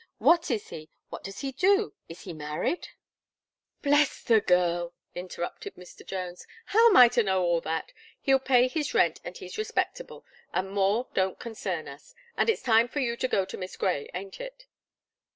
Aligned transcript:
What 0.17 0.49
is 0.49 0.69
he? 0.69 0.89
What 1.09 1.23
does 1.23 1.41
he 1.41 1.51
do? 1.51 1.93
Is 2.09 2.21
he 2.21 2.33
married" 2.33 2.87
"Bless 3.83 4.23
the 4.23 4.41
girl!" 4.41 4.95
interrupted 5.13 5.75
Mr. 5.75 6.03
Jones, 6.03 6.47
"how 6.65 6.89
am 6.89 6.97
I 6.97 7.07
to 7.09 7.21
know 7.21 7.43
all 7.43 7.61
that? 7.61 7.91
He'll 8.19 8.39
pay 8.39 8.67
his 8.67 8.95
rent, 8.95 9.21
and 9.23 9.37
he's 9.37 9.59
respectable, 9.59 10.25
and 10.55 10.71
more 10.71 11.07
don't 11.13 11.37
concern 11.39 11.87
us; 11.87 12.15
and 12.35 12.49
it's 12.49 12.63
time 12.63 12.87
for 12.87 12.99
you 12.99 13.15
to 13.17 13.27
go 13.27 13.45
to 13.45 13.57
Miss 13.59 13.77
Gray, 13.77 14.09
ain't 14.15 14.39
it?" 14.41 14.65